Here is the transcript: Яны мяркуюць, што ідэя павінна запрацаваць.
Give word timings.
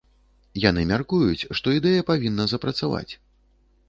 Яны 0.61 0.85
мяркуюць, 0.91 1.47
што 1.59 1.73
ідэя 1.79 2.05
павінна 2.07 2.47
запрацаваць. 2.55 3.13